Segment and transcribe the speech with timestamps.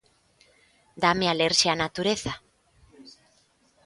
[1.03, 2.33] Dáme alerxia a natureza.